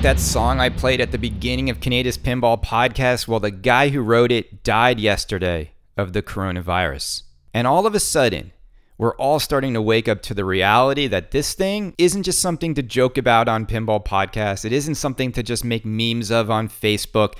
[0.00, 3.28] like that song I played at the beginning of Kaneda's Pinball podcast?
[3.28, 7.24] Well, the guy who wrote it died yesterday of the coronavirus.
[7.52, 8.52] And all of a sudden,
[8.96, 12.72] we're all starting to wake up to the reality that this thing isn't just something
[12.76, 14.64] to joke about on Pinball Podcast.
[14.64, 17.34] It isn't something to just make memes of on Facebook.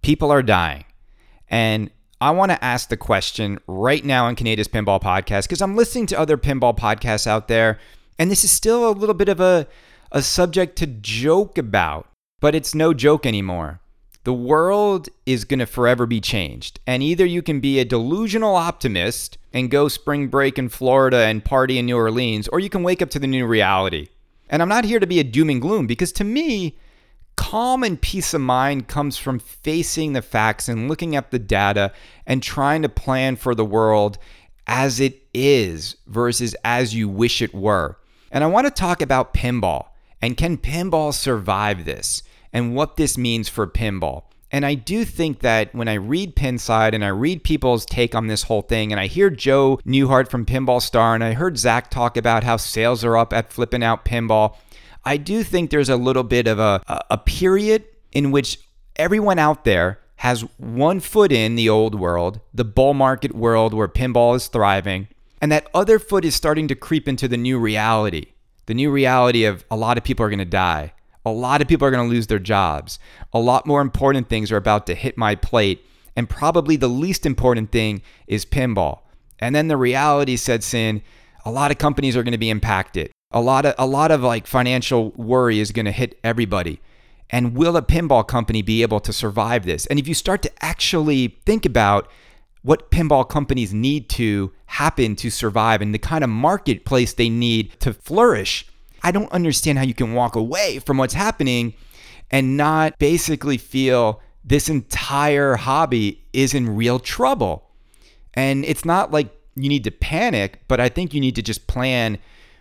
[0.00, 0.84] People are dying.
[1.48, 1.90] And
[2.20, 6.06] I want to ask the question right now on Kaneda's Pinball Podcast because I'm listening
[6.06, 7.80] to other pinball podcasts out there,
[8.20, 9.66] and this is still a little bit of a
[10.14, 12.06] a subject to joke about,
[12.44, 13.80] but it's no joke anymore.
[14.24, 16.78] The world is going to forever be changed.
[16.86, 21.42] And either you can be a delusional optimist and go spring break in Florida and
[21.42, 24.08] party in New Orleans, or you can wake up to the new reality.
[24.50, 26.76] And I'm not here to be a doom and gloom because to me,
[27.36, 31.94] calm and peace of mind comes from facing the facts and looking at the data
[32.26, 34.18] and trying to plan for the world
[34.66, 37.96] as it is versus as you wish it were.
[38.30, 39.86] And I want to talk about pinball.
[40.20, 42.22] And can pinball survive this?
[42.54, 44.22] And what this means for pinball.
[44.50, 48.28] And I do think that when I read Pinside and I read people's take on
[48.28, 51.90] this whole thing, and I hear Joe Newhart from Pinball Star, and I heard Zach
[51.90, 54.54] talk about how sales are up at Flip N Out Pinball,
[55.04, 56.80] I do think there's a little bit of a,
[57.10, 58.60] a period in which
[58.96, 63.88] everyone out there has one foot in the old world, the bull market world where
[63.88, 65.08] pinball is thriving,
[65.40, 68.26] and that other foot is starting to creep into the new reality
[68.66, 70.92] the new reality of a lot of people are going to die.
[71.24, 72.98] A lot of people are going to lose their jobs.
[73.32, 75.84] A lot more important things are about to hit my plate.
[76.16, 79.00] And probably the least important thing is pinball.
[79.38, 81.02] And then the reality sets in
[81.44, 83.10] a lot of companies are going to be impacted.
[83.32, 86.80] A lot of a lot of like financial worry is going to hit everybody.
[87.30, 89.86] And will a pinball company be able to survive this?
[89.86, 92.08] And if you start to actually think about
[92.64, 97.78] what pinball companies need to happen to survive and the kind of marketplace they need
[97.78, 98.66] to flourish.
[99.04, 101.74] I don't understand how you can walk away from what's happening
[102.30, 107.70] and not basically feel this entire hobby is in real trouble.
[108.32, 111.66] And it's not like you need to panic, but I think you need to just
[111.66, 112.18] plan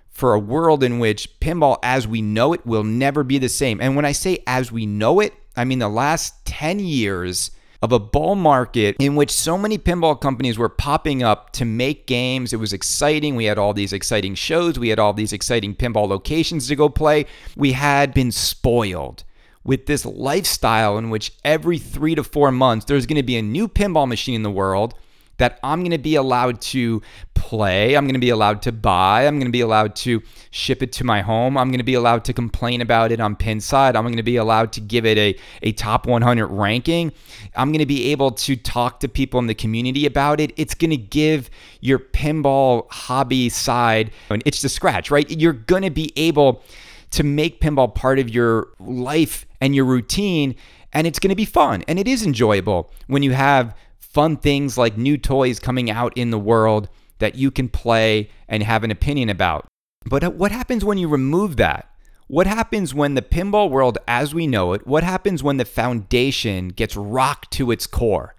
[0.09, 3.81] for a world in which pinball as we know it will never be the same.
[3.81, 7.51] And when I say as we know it, I mean the last 10 years
[7.83, 12.07] of a bull market in which so many pinball companies were popping up to make
[12.07, 12.53] games.
[12.53, 13.35] It was exciting.
[13.35, 16.87] We had all these exciting shows, we had all these exciting pinball locations to go
[16.87, 17.25] play.
[17.57, 19.25] We had been spoiled
[19.65, 23.41] with this lifestyle in which every three to four months there's going to be a
[23.41, 24.95] new pinball machine in the world
[25.37, 27.01] that I'm going to be allowed to
[27.33, 27.95] play.
[27.95, 29.25] I'm going to be allowed to buy.
[29.25, 30.21] I'm going to be allowed to
[30.51, 31.57] ship it to my home.
[31.57, 33.95] I'm going to be allowed to complain about it on Pinside.
[33.95, 37.11] I'm going to be allowed to give it a, a top 100 ranking.
[37.55, 40.53] I'm going to be able to talk to people in the community about it.
[40.55, 41.49] It's going to give
[41.81, 45.29] your pinball hobby side an itch to scratch, right?
[45.29, 46.63] You're going to be able
[47.11, 50.55] to make pinball part of your life and your routine
[50.93, 53.75] and it's going to be fun and it is enjoyable when you have
[54.13, 56.87] fun things like new toys coming out in the world
[57.17, 59.65] that you can play and have an opinion about.
[60.05, 61.89] But uh, what happens when you remove that?
[62.27, 66.69] What happens when the pinball world as we know it, what happens when the foundation
[66.69, 68.35] gets rocked to its core?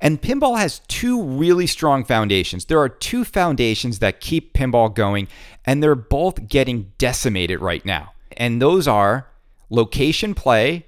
[0.00, 2.66] And pinball has two really strong foundations.
[2.66, 5.28] There are two foundations that keep pinball going,
[5.64, 8.12] and they're both getting decimated right now.
[8.36, 9.28] And those are
[9.70, 10.86] location play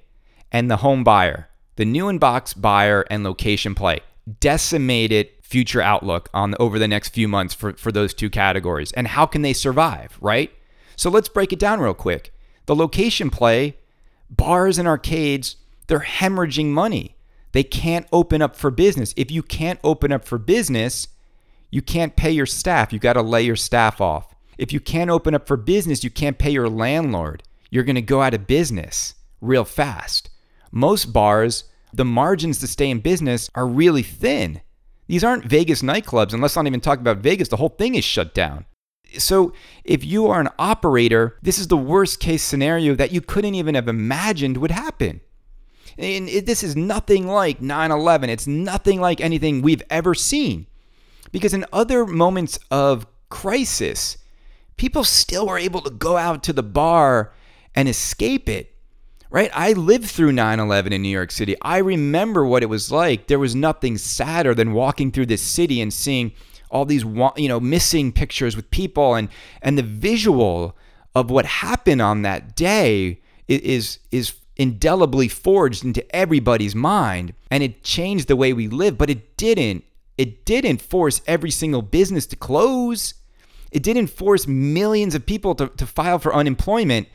[0.53, 4.01] and the home buyer, the new in box buyer and location play
[4.41, 9.09] decimated future outlook on over the next few months for, for those two categories and
[9.09, 10.53] how can they survive, right?
[10.97, 12.35] So let's break it down real quick.
[12.67, 13.77] The location play,
[14.29, 15.57] bars and arcades,
[15.87, 17.17] they're hemorrhaging money.
[17.53, 19.15] They can't open up for business.
[19.17, 21.09] If you can't open up for business,
[21.71, 22.93] you can't pay your staff.
[22.93, 24.35] You got to lay your staff off.
[24.59, 27.43] If you can't open up for business, you can't pay your landlord.
[27.71, 30.31] You're going to go out of business real fast.
[30.71, 34.61] Most bars the margins to stay in business are really thin.
[35.07, 37.49] These aren't Vegas nightclubs, and let's not even talk about Vegas.
[37.49, 38.67] The whole thing is shut down.
[39.17, 39.55] So,
[39.85, 43.75] if you are an operator, this is the worst case scenario that you couldn't even
[43.75, 45.23] have imagined would happen.
[45.97, 48.29] And this is nothing like 9 11.
[48.29, 50.67] It's nothing like anything we've ever seen.
[51.33, 54.19] Because in other moments of crisis,
[54.77, 57.33] people still were able to go out to the bar
[57.75, 58.75] and escape it
[59.31, 59.51] right?
[59.53, 61.57] I lived through 9 11 in New York City.
[61.63, 63.27] I remember what it was like.
[63.27, 66.33] There was nothing sadder than walking through this city and seeing
[66.71, 67.05] all these
[67.37, 69.29] you know missing pictures with people and
[69.63, 70.77] and the visual
[71.15, 77.83] of what happened on that day is is indelibly forged into everybody's mind and it
[77.83, 79.85] changed the way we live but it didn't
[80.17, 83.15] it didn't force every single business to close
[83.71, 87.09] it didn't force millions of people to, to file for unemployment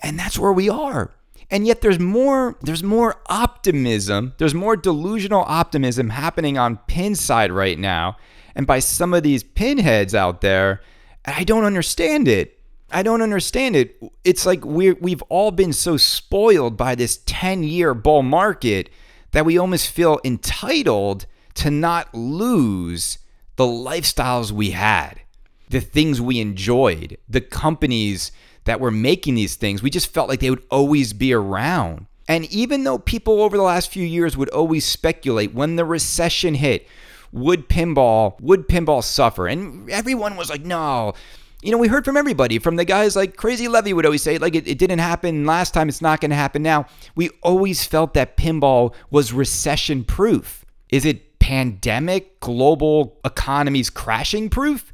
[0.00, 1.14] and that's where we are
[1.50, 7.78] And yet there's more there's more optimism, there's more delusional optimism happening on Pinside right
[7.78, 8.16] now
[8.54, 10.80] and by some of these pinheads out there.
[11.24, 12.58] I don't understand it.
[12.90, 14.00] I don't understand it.
[14.24, 18.90] It's like we we've all been so spoiled by this 10-year bull market
[19.32, 23.18] that we almost feel entitled to not lose
[23.56, 25.20] the lifestyles we had,
[25.68, 28.30] the things we enjoyed, the companies
[28.66, 29.82] that were making these things.
[29.82, 32.06] We just felt like they would always be around.
[32.28, 36.54] And even though people over the last few years would always speculate when the recession
[36.54, 36.86] hit,
[37.32, 39.46] would pinball would pinball suffer?
[39.46, 41.14] And everyone was like, no.
[41.62, 44.38] You know, we heard from everybody, from the guys like Crazy Levy would always say,
[44.38, 46.86] like, it, it didn't happen last time, it's not going to happen now.
[47.14, 50.64] We always felt that pinball was recession proof.
[50.90, 54.92] Is it pandemic, global economies crashing proof?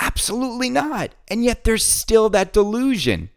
[0.00, 1.10] Absolutely not.
[1.28, 3.30] And yet there's still that delusion.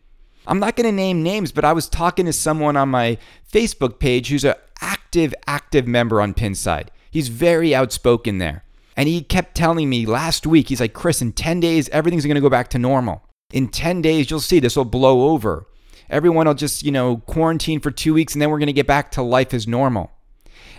[0.47, 3.17] I'm not going to name names, but I was talking to someone on my
[3.51, 6.87] Facebook page who's an active, active member on Pinside.
[7.09, 8.63] He's very outspoken there.
[8.97, 12.35] And he kept telling me last week, he's like, Chris, in 10 days, everything's going
[12.35, 13.23] to go back to normal.
[13.53, 15.67] In 10 days, you'll see this will blow over.
[16.09, 18.87] Everyone will just, you know, quarantine for two weeks and then we're going to get
[18.87, 20.11] back to life as normal.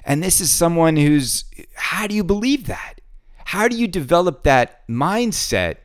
[0.04, 1.44] And this is someone who's,
[1.74, 3.00] how do you believe that?
[3.52, 5.76] How do you develop that mindset?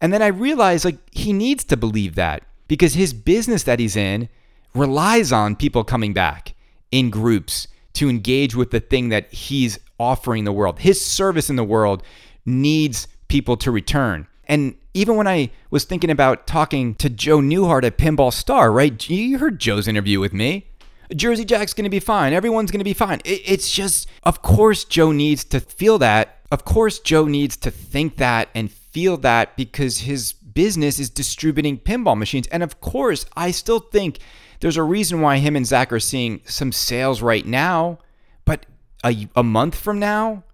[0.00, 3.94] And then I realized like he needs to believe that because his business that he's
[3.94, 4.28] in
[4.74, 6.54] relies on people coming back
[6.90, 10.80] in groups to engage with the thing that he's offering the world.
[10.80, 12.02] His service in the world
[12.44, 14.26] needs people to return.
[14.48, 19.08] And even when I was thinking about talking to Joe Newhart at Pinball Star, right?
[19.08, 20.66] You heard Joe's interview with me.
[21.14, 22.32] Jersey Jack's going to be fine.
[22.32, 23.20] Everyone's going to be fine.
[23.24, 26.33] It's just, of course, Joe needs to feel that.
[26.50, 31.78] Of course, Joe needs to think that and feel that because his business is distributing
[31.78, 32.46] pinball machines.
[32.48, 34.18] And of course, I still think
[34.60, 37.98] there's a reason why him and Zach are seeing some sales right now.
[38.44, 38.66] But
[39.04, 40.44] a, a month from now,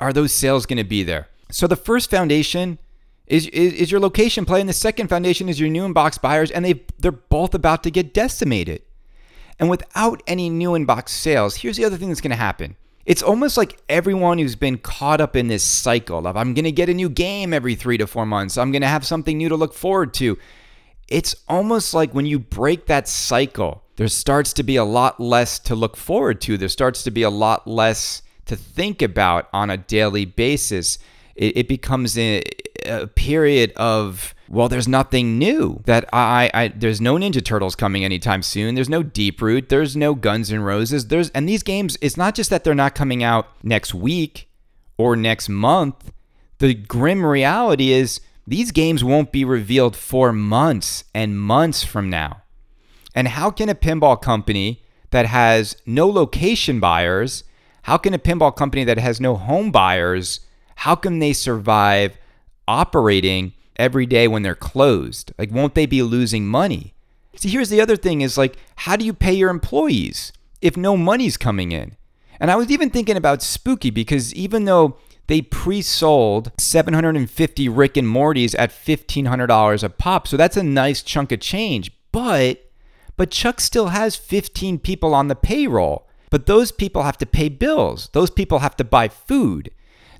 [0.00, 1.28] are those sales going to be there?
[1.50, 2.78] So the first foundation
[3.26, 6.50] is, is, is your location play, and the second foundation is your new inbox buyers,
[6.50, 8.82] and they they're both about to get decimated.
[9.58, 12.76] And without any new inbox sales, here's the other thing that's going to happen.
[13.04, 16.72] It's almost like everyone who's been caught up in this cycle of I'm going to
[16.72, 19.48] get a new game every three to four months, I'm going to have something new
[19.48, 20.38] to look forward to.
[21.08, 25.58] It's almost like when you break that cycle, there starts to be a lot less
[25.60, 26.56] to look forward to.
[26.56, 30.98] There starts to be a lot less to think about on a daily basis.
[31.34, 32.42] It, it becomes a,
[32.86, 38.04] a period of well, there's nothing new that I, I there's no Ninja Turtles coming
[38.04, 38.74] anytime soon.
[38.74, 39.70] There's no Deeproot.
[39.70, 41.08] There's no Guns N' Roses.
[41.08, 41.96] There's and these games.
[42.02, 44.50] It's not just that they're not coming out next week
[44.98, 46.12] or next month.
[46.58, 52.42] The grim reality is these games won't be revealed for months and months from now.
[53.14, 54.82] And how can a pinball company
[55.12, 57.44] that has no location buyers,
[57.84, 60.40] how can a pinball company that has no home buyers,
[60.76, 62.18] how can they survive
[62.68, 65.32] operating every day when they're closed?
[65.38, 66.94] Like, won't they be losing money?
[67.36, 70.96] See, here's the other thing is like, how do you pay your employees if no
[70.96, 71.96] money's coming in?
[72.38, 74.96] And I was even thinking about Spooky because even though
[75.28, 81.32] they pre-sold 750 Rick and Mortys at $1,500 a pop, so that's a nice chunk
[81.32, 81.92] of change.
[82.10, 82.68] But
[83.16, 86.08] but Chuck still has 15 people on the payroll.
[86.30, 88.08] But those people have to pay bills.
[88.12, 89.70] Those people have to buy food.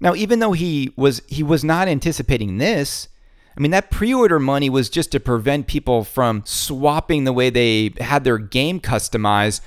[0.00, 3.08] Now, even though he was he was not anticipating this,
[3.56, 7.50] I mean, that pre order money was just to prevent people from swapping the way
[7.50, 9.60] they had their game customized.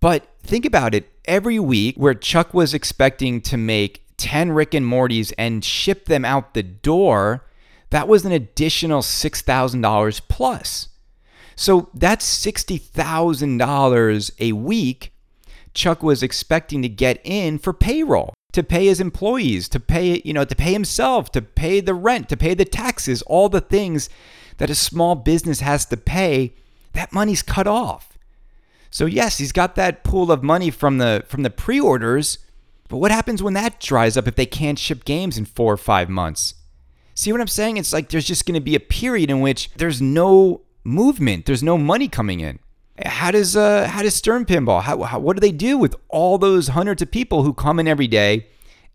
[0.00, 4.86] But think about it every week where Chuck was expecting to make 10 Rick and
[4.86, 7.46] Mortys and ship them out the door,
[7.90, 10.88] that was an additional $6,000 plus.
[11.54, 15.12] So that's $60,000 a week
[15.76, 20.32] Chuck was expecting to get in for payroll to pay his employees, to pay, you
[20.32, 24.08] know, to pay himself, to pay the rent, to pay the taxes, all the things
[24.56, 26.54] that a small business has to pay,
[26.94, 28.18] that money's cut off.
[28.90, 32.38] So yes, he's got that pool of money from the from the pre-orders,
[32.88, 35.76] but what happens when that dries up if they can't ship games in 4 or
[35.76, 36.54] 5 months?
[37.14, 37.76] See what I'm saying?
[37.76, 41.62] It's like there's just going to be a period in which there's no movement, there's
[41.62, 42.58] no money coming in.
[43.04, 44.82] How does uh, how does Stern Pinball?
[44.82, 47.86] How, how, what do they do with all those hundreds of people who come in
[47.86, 48.46] every day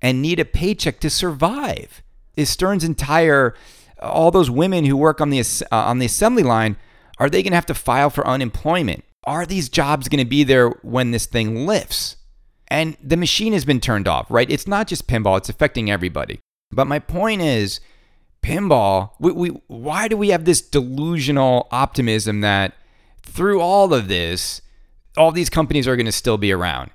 [0.01, 2.01] and need a paycheck to survive?
[2.35, 3.53] Is Stern's entire
[3.99, 6.77] all those women who work on the uh, on the assembly line
[7.19, 9.03] are they going to have to file for unemployment?
[9.25, 12.17] Are these jobs going to be there when this thing lifts?
[12.67, 14.49] And the machine has been turned off, right?
[14.49, 16.39] It's not just pinball; it's affecting everybody.
[16.71, 17.79] But my point is,
[18.41, 19.11] pinball.
[19.19, 22.73] We, we why do we have this delusional optimism that
[23.23, 24.61] through all of this,
[25.17, 26.91] all these companies are going to still be around.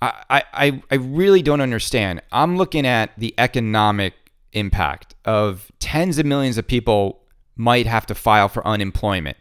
[0.00, 2.22] I, I, I really don't understand.
[2.32, 4.14] I'm looking at the economic
[4.52, 7.20] impact of tens of millions of people
[7.56, 9.36] might have to file for unemployment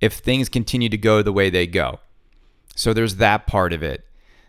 [0.00, 2.00] if things continue to go the way they go.
[2.74, 4.04] So there's that part of it.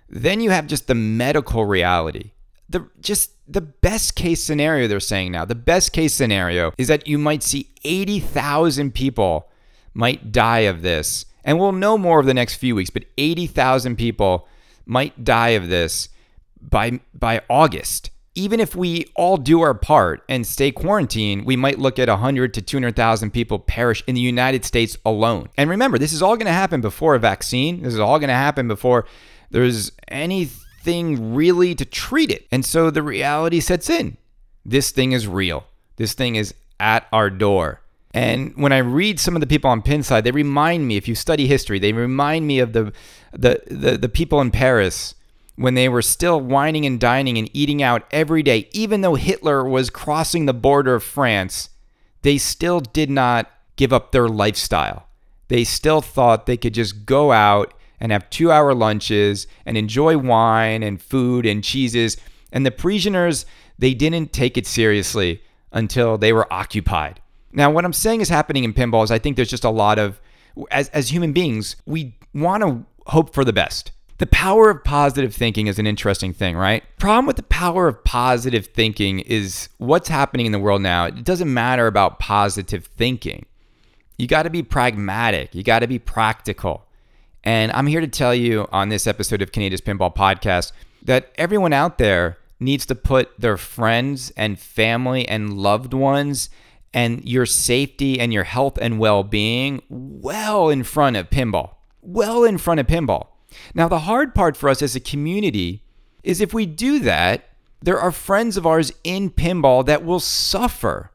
[0.08, 2.32] Then you have just the medical reality.
[2.70, 5.44] The just the best case scenario they're saying now.
[5.44, 9.49] The best case scenario is that you might see 80,000 people
[9.94, 11.26] might die of this.
[11.44, 14.48] And we'll know more over the next few weeks, but 80,000 people
[14.86, 16.10] might die of this
[16.62, 18.12] by by August.
[18.36, 22.54] Even if we all do our part and stay quarantined, we might look at 100
[22.54, 25.50] to 200,000 people perish in the United States alone.
[25.58, 27.82] And remember, this is all going to happen before a vaccine.
[27.82, 29.06] This is all going to happen before
[29.50, 32.48] there's anything really to treat it.
[32.52, 34.18] And so the reality sets in.
[34.64, 35.66] This thing is real.
[35.98, 37.82] This thing is at our door.
[38.12, 41.16] And when I read some of the people on Pinside, they remind me, if you
[41.16, 42.92] study history, they remind me of the
[43.32, 45.16] the the, the people in Paris
[45.60, 49.66] when they were still wining and dining and eating out every day, even though Hitler
[49.66, 51.70] was crossing the border of France,
[52.22, 55.10] they still did not give up their lifestyle.
[55.50, 60.18] They still thought they could just go out and have two hour lunches and enjoy
[60.18, 62.16] wine and food and cheeses.
[62.54, 63.46] And the Parisianers,
[63.78, 67.20] they didn't take it seriously until they were occupied.
[67.52, 70.00] Now, what I'm saying is happening in pinball is I think there's just a lot
[70.00, 70.20] of,
[70.72, 73.92] as, as human beings, we want to hope for the best.
[74.20, 76.84] The power of positive thinking is an interesting thing, right?
[77.00, 81.06] Problem with the power of positive thinking is what's happening in the world now.
[81.06, 83.46] It doesn't matter about positive thinking.
[84.18, 86.86] You got to be pragmatic, you got to be practical.
[87.46, 91.72] And I'm here to tell you on this episode of Kaneda's Pinball Podcast that everyone
[91.72, 96.50] out there needs to put their friends and family and loved ones
[96.94, 101.76] and your safety and your health and well being well in front of pinball.
[102.02, 103.28] Well in front of pinball.
[103.74, 105.84] Now, the hard part for us as a community
[106.24, 107.50] is if we do that,
[107.82, 111.12] there are friends of ours in pinball that will suffer.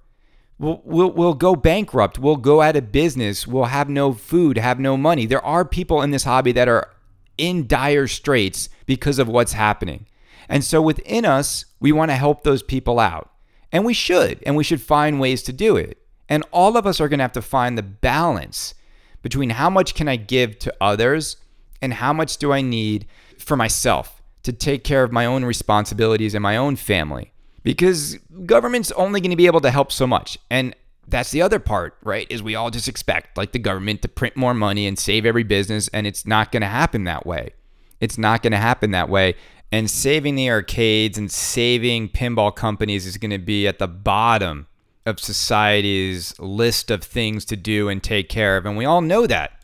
[0.58, 2.18] We'll, we'll, we'll go bankrupt.
[2.18, 3.46] We'll go out of business.
[3.46, 5.26] We'll have no food, have no money.
[5.26, 6.90] There are people in this hobby that are
[7.36, 10.06] in dire straits because of what's happening.
[10.48, 13.30] And so within us, we want to help those people out.
[13.74, 15.98] And we should, and we should find ways to do it.
[16.28, 18.72] And all of us are going to have to find the balance
[19.20, 21.36] between how much can I give to others
[21.82, 26.34] and how much do I need for myself to take care of my own responsibilities
[26.34, 27.32] and my own family.
[27.64, 28.16] Because
[28.46, 30.38] government's only going to be able to help so much.
[30.50, 30.76] And
[31.08, 32.26] that's the other part, right?
[32.30, 35.42] Is we all just expect like the government to print more money and save every
[35.42, 37.54] business and it's not going to happen that way.
[38.00, 39.34] It's not going to happen that way.
[39.74, 44.68] And saving the arcades and saving pinball companies is going to be at the bottom
[45.04, 48.66] of society's list of things to do and take care of.
[48.66, 49.60] And we all know that.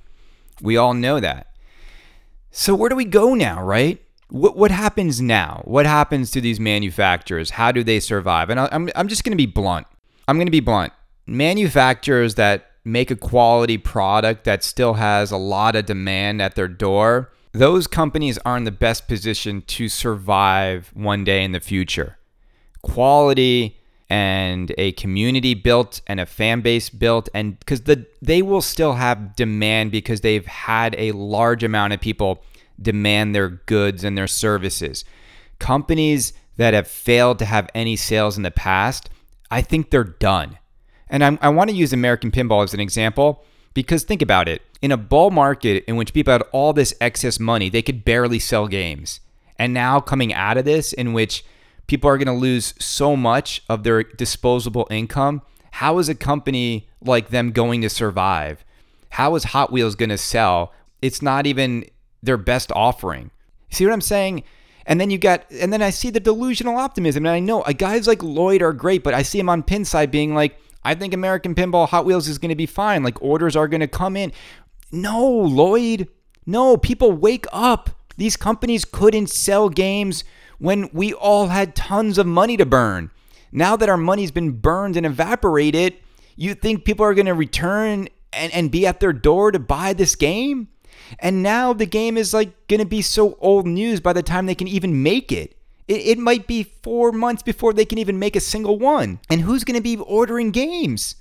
[0.61, 1.55] We all know that.
[2.51, 4.03] So, where do we go now, right?
[4.31, 5.63] What, what happens now?
[5.65, 7.51] What happens to these manufacturers?
[7.51, 8.51] How do they survive?
[8.51, 9.87] And I'm, I'm just going to be blunt.
[10.27, 10.93] I'm going to be blunt.
[11.25, 16.67] Manufacturers that make a quality product that still has a lot of demand at their
[16.67, 22.19] door those companies are in the best position to survive one day in the future.
[22.83, 23.77] Quality
[24.09, 28.95] and a community built and a fan base built and because the they will still
[28.95, 32.43] have demand because they've had a large amount of people
[32.81, 35.05] demand their goods and their services.
[35.59, 39.09] Companies that have failed to have any sales in the past,
[39.51, 40.59] I think they're done.
[41.09, 44.63] And I'm, i want to use American Pinball as an example because think about it.
[44.83, 48.39] In a bull market in which people had all this excess money, they could barely
[48.39, 49.21] sell games.
[49.59, 51.45] And now coming out of this, in which
[51.87, 56.89] people are going to lose so much of their disposable income, how is a company
[57.03, 58.65] like them going to survive?
[59.11, 60.73] How is Hot Wheels going to sell?
[61.03, 61.85] It's not even
[62.23, 63.31] their best offering.
[63.71, 64.45] See what I'm saying?
[64.87, 67.27] And then you got, and then I see the delusional optimism.
[67.27, 70.11] And I know uh, guys like Lloyd are great, but I see him on Pinside
[70.11, 73.03] being like, I think American Pinball Hot Wheels is going to be fine.
[73.03, 74.33] Like orders are going to come in.
[74.93, 76.09] No, Lloyd.
[76.47, 77.91] No, people wake up.
[78.17, 80.25] These companies couldn't sell games
[80.59, 83.11] when we all had tons of money to burn.
[83.53, 85.97] Now that our money's been burned and evaporated,
[86.37, 89.93] you think people are going to return and, and be at their door to buy
[89.93, 90.69] this game?
[91.19, 94.47] And now the game is like going to be so old news by the time
[94.47, 95.57] they can even make it.
[95.91, 99.19] It, it might be four months before they can even make a single one.
[99.29, 101.17] And who's going to be ordering games?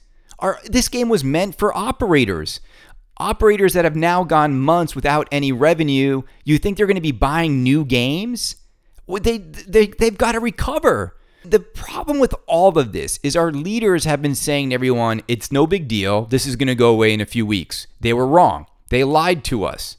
[0.65, 2.59] This game was meant for operators.
[3.17, 7.11] Operators that have now gone months without any revenue, you think they're going to be
[7.11, 8.55] buying new games?
[9.07, 11.17] They, they, they've got to recover.
[11.43, 15.51] The problem with all of this is our leaders have been saying to everyone, it's
[15.51, 16.25] no big deal.
[16.25, 17.87] This is going to go away in a few weeks.
[17.99, 18.67] They were wrong.
[18.89, 19.97] They lied to us.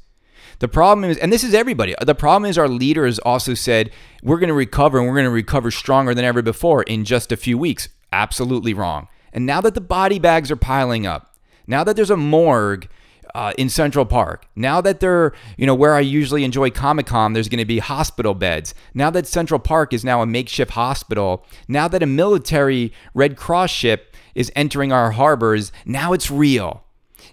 [0.60, 3.90] The problem is, and this is everybody, the problem is our leaders also said,
[4.22, 7.32] we're going to recover and we're going to recover stronger than ever before in just
[7.32, 7.88] a few weeks.
[8.12, 9.08] Absolutely wrong.
[9.32, 11.34] And now that the body bags are piling up,
[11.66, 12.88] now that there's a morgue
[13.34, 17.32] uh, in Central Park, now that they're, you know, where I usually enjoy Comic Con,
[17.32, 18.74] there's going to be hospital beds.
[18.92, 23.70] Now that Central Park is now a makeshift hospital, now that a military Red Cross
[23.70, 26.84] ship is entering our harbors, now it's real.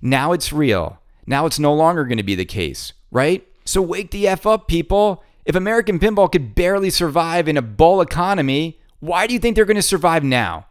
[0.01, 1.01] Now it's real.
[1.25, 3.47] Now it's no longer going to be the case right?
[3.65, 5.23] So wake the F up, people.
[5.45, 9.65] If American pinball could barely survive in a bull economy, why do you think they're
[9.65, 10.67] going to survive now?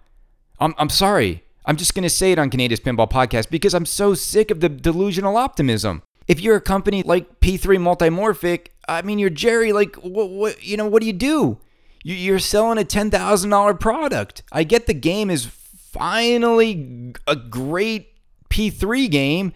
[0.58, 1.42] I'm, I'm sorry.
[1.64, 4.60] I'm just going to say it on Kaneda's Pinball Podcast because I'm so sick of
[4.60, 6.02] the delusional optimism.
[6.28, 10.76] If you're a company like P3 Multimorphic, I mean, you're Gerry, like, what, what you
[10.76, 11.58] know, what do you do?
[12.04, 14.42] You're selling a $10,000 product.
[14.52, 18.12] I get the game is finally a great
[18.48, 19.52] P3 game,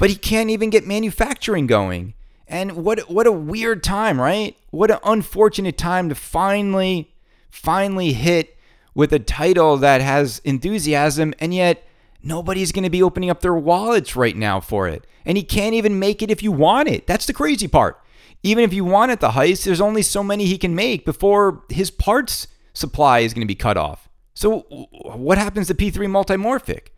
[0.00, 2.14] but he can't even get manufacturing going.
[2.48, 4.56] And what what a weird time, right?
[4.70, 7.14] What an unfortunate time to finally
[7.50, 8.56] finally hit
[8.94, 11.84] with a title that has enthusiasm and yet
[12.22, 15.06] nobody's going to be opening up their wallets right now for it.
[15.24, 17.06] And he can't even make it if you want it.
[17.06, 18.00] That's the crazy part.
[18.42, 21.62] Even if you want it the heist, there's only so many he can make before
[21.68, 24.08] his parts supply is going to be cut off.
[24.32, 24.60] So
[25.02, 26.88] what happens to P3 multimorphic?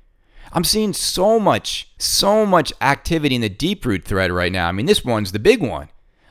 [0.52, 4.68] I'm seeing so much, so much activity in the Deeproot thread right now.
[4.68, 5.88] I mean, this one's the big one.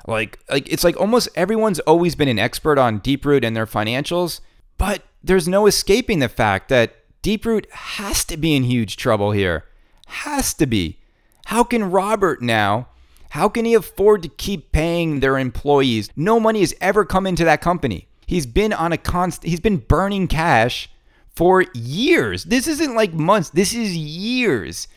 [0.07, 4.41] Like, like it's like almost everyone's always been an expert on Deeproot and their financials,
[4.77, 9.65] but there's no escaping the fact that Deeproot has to be in huge trouble here.
[10.07, 10.99] Has to be.
[11.45, 12.87] How can Robert now?
[13.31, 16.09] How can he afford to keep paying their employees?
[16.15, 18.07] No money has ever come into that company.
[18.27, 20.89] He's been on a constant he's been burning cash
[21.41, 22.43] for years.
[22.43, 24.87] This isn't like months, this is years.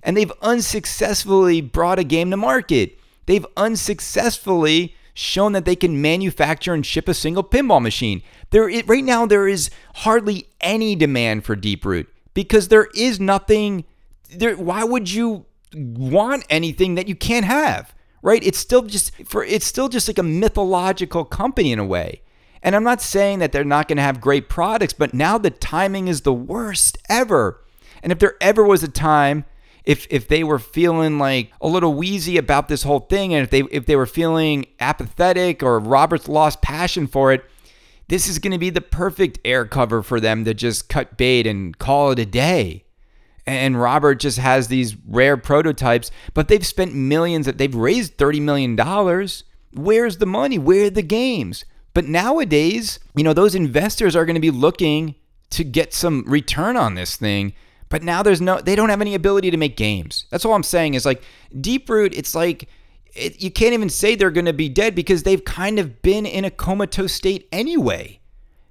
[0.00, 3.00] And they've unsuccessfully brought a game to market.
[3.26, 8.22] They've unsuccessfully shown that they can manufacture and ship a single pinball machine.
[8.50, 13.84] There is, right now there is hardly any demand for Deeproot because there is nothing
[14.30, 17.92] there why would you want anything that you can't have?
[18.22, 18.44] Right?
[18.44, 22.22] It's still just for it's still just like a mythological company in a way.
[22.62, 25.50] And I'm not saying that they're not going to have great products, but now the
[25.50, 27.62] timing is the worst ever.
[28.02, 29.44] And if there ever was a time
[29.88, 33.50] if if they were feeling like a little wheezy about this whole thing and if
[33.50, 37.42] they if they were feeling apathetic or Robert's lost passion for it,
[38.08, 41.46] this is going to be the perfect air cover for them to just cut bait
[41.46, 42.84] and call it a day.
[43.46, 48.42] And Robert just has these rare prototypes, but they've spent millions, That they've raised $30
[48.42, 48.76] million.
[49.72, 50.58] Where's the money?
[50.58, 51.64] Where are the games?
[51.98, 55.16] But nowadays, you know, those investors are going to be looking
[55.50, 57.54] to get some return on this thing.
[57.88, 60.26] But now there's no, they don't have any ability to make games.
[60.30, 62.68] That's all I'm saying is like Deeproot, it's like,
[63.16, 66.24] it, you can't even say they're going to be dead because they've kind of been
[66.24, 68.17] in a comatose state anyway.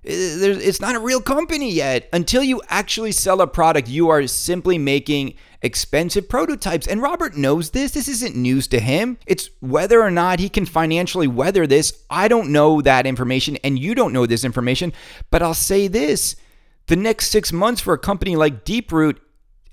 [0.07, 2.07] Uh, it's not a real company yet.
[2.13, 6.87] Until you actually sell a product, you are simply making expensive prototypes.
[6.87, 7.91] And Robert knows this.
[7.91, 9.17] This isn't news to him.
[9.25, 12.05] It's whether or not he can financially weather this.
[12.09, 14.93] I don't know that information, and you don't know this information.
[15.29, 16.37] But I'll say this
[16.85, 19.17] the next six months for a company like Deeproot,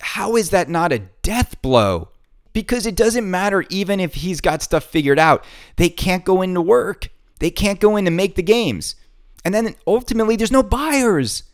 [0.00, 2.08] how is that not a death blow?
[2.52, 5.44] Because it doesn't matter even if he's got stuff figured out.
[5.76, 8.96] They can't go into work, they can't go in to make the games.
[9.44, 11.44] And then ultimately, there's no buyers.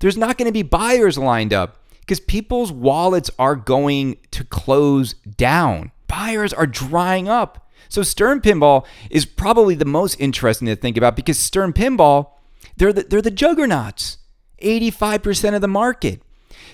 [0.00, 5.14] There's not going to be buyers lined up because people's wallets are going to close
[5.14, 5.92] down.
[6.08, 7.68] Buyers are drying up.
[7.88, 12.30] So Stern Pinball is probably the most interesting to think about because Stern Pinball,
[12.76, 14.18] they're the, they're the juggernauts.
[14.62, 16.22] 85% of the market.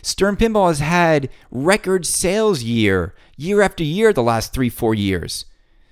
[0.03, 5.45] Stern Pinball has had record sales year, year after year, the last three, four years.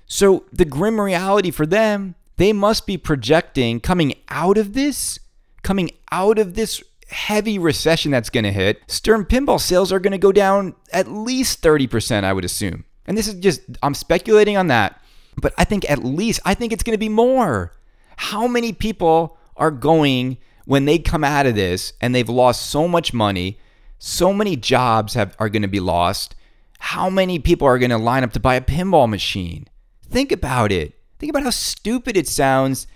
[0.05, 5.19] So the grim reality for them, they must be projecting coming out of this,
[5.61, 10.11] coming out of this heavy recession that's going to hit, Stern pinball sales are going
[10.11, 12.85] to go down at least 30%, I would assume.
[13.05, 14.99] And this is just, I'm speculating on that,
[15.37, 17.73] but I think at least, I think it's going to be more.
[18.17, 22.87] How many people are going when they come out of this and they've lost so
[22.87, 23.59] much money,
[23.99, 26.33] so many jobs have, are going to be lost?
[26.79, 29.67] How many people are going to line up to buy a pinball machine?
[30.09, 30.95] Think about it.
[31.21, 32.87] Think about how stupid it sounds.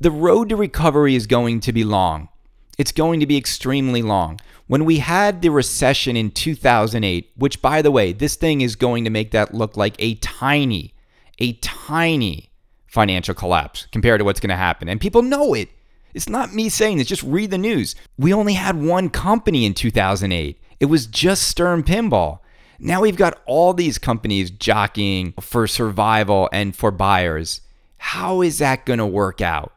[0.00, 2.30] The road to recovery is going to be long.
[2.78, 4.40] It's going to be extremely long.
[4.68, 9.04] When we had the recession in 2008, which by the way, this thing is going
[9.04, 10.94] to make that look like a tiny,
[11.40, 12.48] a tiny
[12.86, 14.88] financial collapse compared to what's going to happen.
[14.88, 15.68] And people know it.
[16.14, 17.94] It's not me saying this, just read the news.
[18.16, 20.58] We only had one company in 2008.
[20.80, 22.38] It was just Stern Pinball.
[22.78, 27.60] Now we've got all these companies jockeying for survival and for buyers.
[27.98, 29.72] How is that going to work out?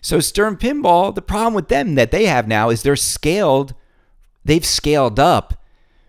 [0.00, 3.74] So Stern Pinball, the problem with them that they have now is they're scaled.
[4.44, 5.62] They've scaled up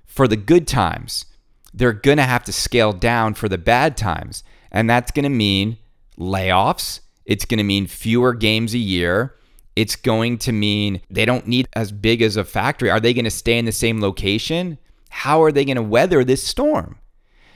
[0.05, 1.25] for the good times.
[1.73, 4.43] They're going to have to scale down for the bad times.
[4.71, 5.77] And that's going to mean
[6.17, 7.01] layoffs.
[7.25, 9.36] It's going to mean fewer games a year.
[9.75, 12.89] It's going to mean they don't need as big as a factory.
[12.89, 14.77] Are they going to stay in the same location?
[15.12, 16.97] How are they going to weather this storm?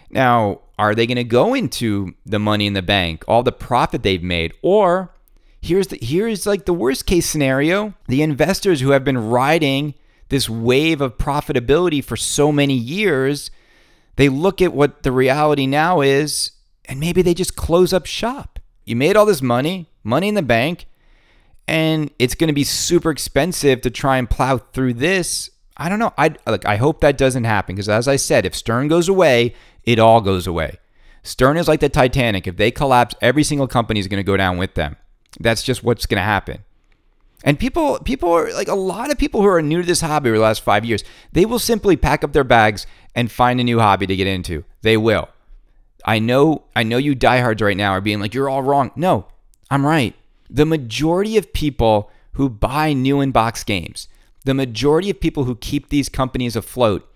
[0.10, 4.04] Now, are they going to go into the money in the bank, all the profit
[4.04, 5.14] they've made, or
[5.62, 9.96] here's the here's like the worst case scenario, the investors who have been riding
[10.30, 13.52] this wave of profitability for so many years,
[14.16, 16.52] they look at what the reality now is
[16.86, 18.60] and maybe they just close up shop.
[18.86, 20.86] You made all this money, money in the bank,
[21.68, 25.50] and it's going to be super expensive to try and plow through this.
[25.78, 26.14] I don't know.
[26.18, 29.54] I like I hope that doesn't happen because as I said, if Stern goes away,
[29.84, 30.80] it all goes away.
[31.24, 32.48] Stern is like the Titanic.
[32.48, 34.96] If they collapse, every single company is going to go down with them.
[35.40, 36.64] That's just what's going to happen.
[37.44, 40.30] And people, people are like a lot of people who are new to this hobby
[40.30, 41.04] over the last five years.
[41.32, 44.64] They will simply pack up their bags and find a new hobby to get into.
[44.82, 45.30] They will.
[46.06, 48.92] I know, I know you diehards right now are being like, you're all wrong.
[48.96, 49.26] No,
[49.70, 50.16] I'm right.
[50.50, 54.08] The majority of people who buy new in box games,
[54.46, 57.08] the majority of people who keep these companies afloat,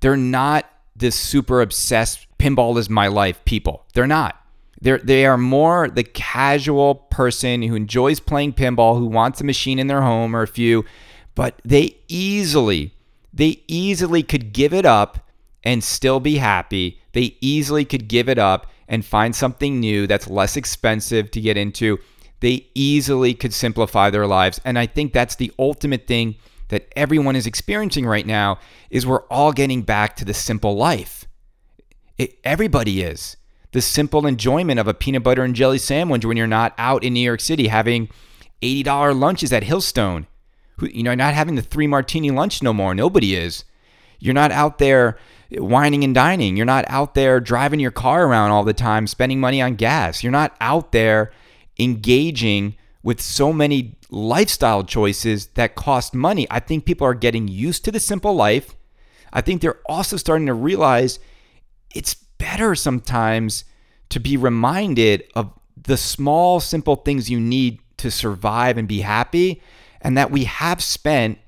[0.00, 3.84] they're not this super obsessed pinball is my life people.
[3.92, 4.40] They're not.
[4.80, 9.78] They're, they are more the casual person who enjoys playing pinball, who wants a machine
[9.78, 10.84] in their home or a few,
[11.34, 12.94] but they easily,
[13.32, 15.18] they easily could give it up
[15.64, 17.00] and still be happy.
[17.12, 21.56] They easily could give it up and find something new that's less expensive to get
[21.56, 21.98] into.
[22.40, 24.60] They easily could simplify their lives.
[24.64, 26.36] And I think that's the ultimate thing
[26.68, 28.58] that everyone is experiencing right now
[28.90, 31.26] is we're all getting back to the simple life.
[32.18, 33.36] It, everybody is.
[33.72, 37.12] The simple enjoyment of a peanut butter and jelly sandwich when you're not out in
[37.12, 38.08] New York City having
[38.62, 40.26] $80 lunches at Hillstone.
[40.80, 42.94] You know, not having the three martini lunch no more.
[42.94, 43.64] Nobody is.
[44.18, 45.18] You're not out there
[45.52, 46.56] wining and dining.
[46.56, 50.22] You're not out there driving your car around all the time, spending money on gas.
[50.22, 51.32] You're not out there
[51.78, 52.76] engaging
[53.06, 56.44] with so many lifestyle choices that cost money.
[56.50, 58.74] I think people are getting used to the simple life.
[59.32, 61.20] I think they're also starting to realize
[61.94, 63.62] it's better sometimes
[64.08, 69.62] to be reminded of the small, simple things you need to survive and be happy,
[70.00, 71.38] and that we have spent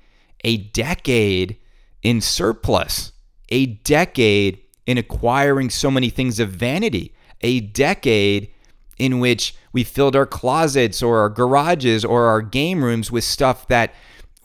[0.45, 1.57] a decade
[2.01, 3.11] in surplus
[3.49, 8.49] a decade in acquiring so many things of vanity, a decade
[8.99, 13.67] in which we filled our closets or our garages or our game rooms with stuff
[13.69, 13.93] that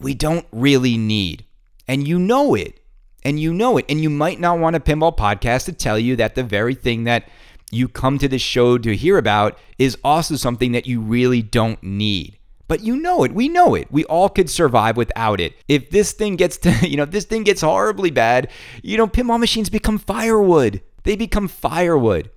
[0.00, 1.44] we don't really need.
[1.86, 2.80] And you know it.
[3.24, 3.86] And you know it.
[3.88, 7.04] And you might not want a pinball podcast to tell you that the very thing
[7.04, 7.28] that
[7.70, 11.82] you come to this show to hear about is also something that you really don't
[11.82, 12.38] need.
[12.68, 13.32] But you know it.
[13.32, 13.88] We know it.
[13.90, 15.54] We all could survive without it.
[15.68, 18.50] If this thing gets to, you know, if this thing gets horribly bad,
[18.82, 20.82] you know, pinball machines become firewood.
[21.02, 22.30] They become firewood.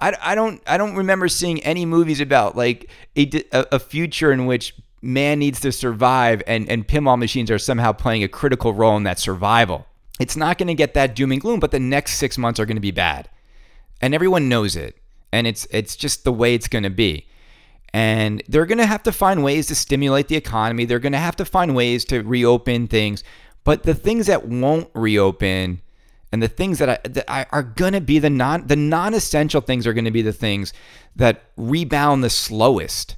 [0.00, 4.46] I, I don't I don't remember seeing any movies about like a, a future in
[4.46, 8.96] which man needs to survive and, and pinball machines are somehow playing a critical role
[8.96, 9.86] in that survival.
[10.18, 12.66] It's not going to get that doom and gloom, but the next six months are
[12.66, 13.28] going to be bad.
[14.00, 14.96] And everyone knows it.
[15.32, 17.26] And it's it's just the way it's going to be.
[17.92, 20.84] And they're going to have to find ways to stimulate the economy.
[20.84, 23.24] They're going to have to find ways to reopen things.
[23.64, 25.80] But the things that won't reopen
[26.32, 29.86] and the things that, I, that are going to be the non the non-essential things
[29.86, 30.72] are going to be the things
[31.14, 33.16] that rebound the slowest.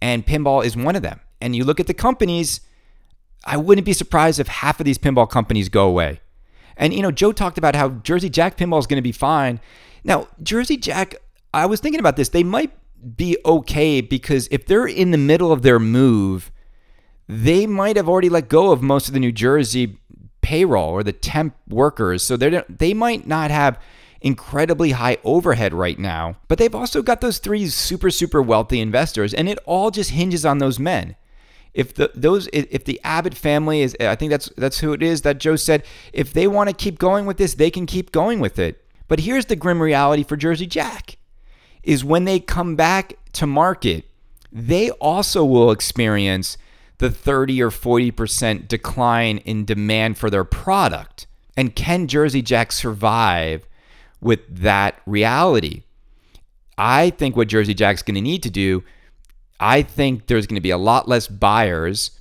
[0.00, 1.20] And pinball is one of them.
[1.40, 2.60] And you look at the companies,
[3.44, 6.20] I wouldn't be surprised if half of these pinball companies go away.
[6.76, 9.60] And you know, Joe talked about how Jersey Jack pinball is going to be fine.
[10.02, 11.16] Now, Jersey Jack,
[11.52, 12.28] I was thinking about this.
[12.28, 12.72] They might
[13.16, 16.50] be okay because if they're in the middle of their move,
[17.28, 19.98] they might have already let go of most of the New Jersey
[20.44, 22.22] payroll or the temp workers.
[22.22, 23.80] So they they might not have
[24.20, 29.32] incredibly high overhead right now, but they've also got those three super super wealthy investors
[29.32, 31.16] and it all just hinges on those men.
[31.72, 35.22] If the those if the Abbott family is I think that's that's who it is
[35.22, 38.38] that Joe said if they want to keep going with this, they can keep going
[38.38, 38.84] with it.
[39.08, 41.16] But here's the grim reality for Jersey Jack
[41.82, 44.04] is when they come back to market,
[44.52, 46.56] they also will experience
[46.98, 51.26] the 30 or 40% decline in demand for their product.
[51.56, 53.66] And can Jersey Jack survive
[54.20, 55.82] with that reality?
[56.76, 58.82] I think what Jersey Jack's going to need to do,
[59.60, 62.12] I think there's going to be a lot less buyers.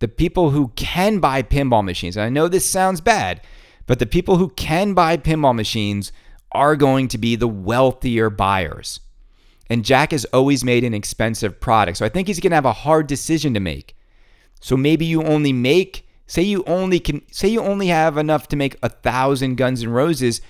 [0.00, 3.40] The people who can buy pinball machines, and I know this sounds bad,
[3.90, 6.12] But the people who can buy pinball machines
[6.52, 9.00] are going to be the wealthier buyers.
[9.68, 11.98] And Jack has always made an expensive product.
[11.98, 13.96] So I think he's going to have a hard decision to make.
[14.60, 18.56] So maybe you only make, say you only can, say you only have enough to
[18.56, 20.40] make a thousand Guns N' Roses.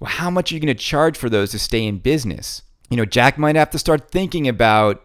[0.00, 2.62] Well, how much are you going to charge for those to stay in business?
[2.90, 5.04] You know, Jack might have to start thinking about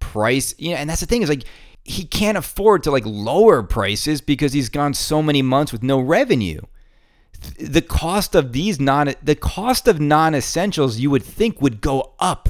[0.00, 0.54] price.
[0.58, 1.44] You know, and that's the thing is like
[1.84, 6.00] he can't afford to like lower prices because he's gone so many months with no
[6.00, 6.60] revenue
[7.58, 12.48] the cost of these non the cost of non-essentials you would think would go up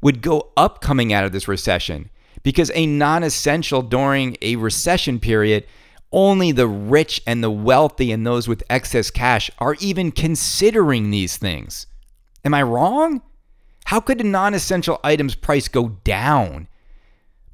[0.00, 2.10] would go up coming out of this recession
[2.44, 5.66] because a non-essential during a recession period
[6.12, 11.36] only the rich and the wealthy and those with excess cash are even considering these
[11.36, 11.88] things
[12.44, 13.20] am i wrong
[13.86, 16.68] how could a non-essential items price go down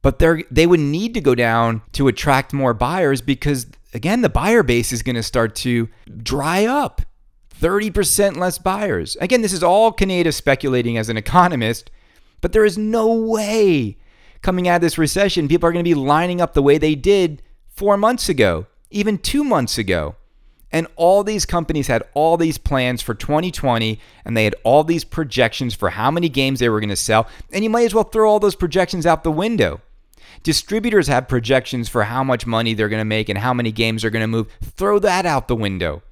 [0.02, 4.28] but they they would need to go down to attract more buyers because again, the
[4.28, 5.88] buyer base is going to start to
[6.22, 7.02] dry up.
[7.60, 9.16] 30% less buyers.
[9.20, 11.90] Again, this is all Kaneda speculating as an economist,
[12.40, 13.98] but there is no way
[14.42, 16.94] coming out of this recession, people are going to be lining up the way they
[16.94, 20.16] did four months ago, even two months ago.
[20.72, 25.04] And all these companies had all these plans for 2020, and they had all these
[25.04, 27.26] projections for how many games they were going to sell.
[27.52, 29.80] And you might as well throw all those projections out the window.
[30.42, 34.02] Distributors have projections for how much money they're going to make and how many games
[34.02, 34.46] they're going to move.
[34.62, 36.02] Throw that out the window.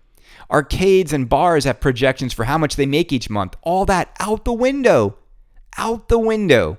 [0.50, 3.54] Arcades and bars have projections for how much they make each month.
[3.62, 5.16] All that out the window.
[5.76, 6.78] Out the window.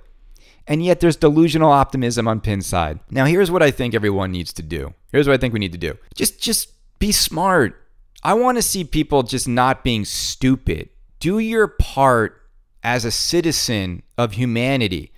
[0.70, 3.00] And yet there's delusional optimism on Pinside.
[3.10, 4.94] Now here's what I think everyone needs to do.
[5.12, 5.98] Here's what I think we need to do.
[6.14, 7.82] Just just be smart.
[8.22, 10.90] I want to see people just not being stupid.
[11.20, 12.40] Do your part
[12.84, 15.12] as a citizen of humanity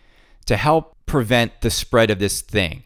[0.46, 2.84] to help prevent the spread of this thing.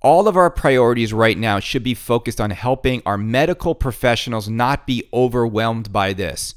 [0.00, 4.86] All of our priorities right now should be focused on helping our medical professionals not
[4.86, 6.54] be overwhelmed by this.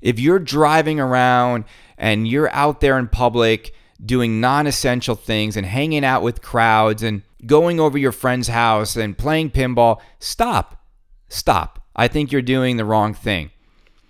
[0.00, 1.64] If you're driving around
[1.98, 7.02] and you're out there in public doing non essential things and hanging out with crowds
[7.02, 10.84] and going over your friend's house and playing pinball, stop.
[11.28, 11.82] Stop.
[11.94, 13.50] I think you're doing the wrong thing.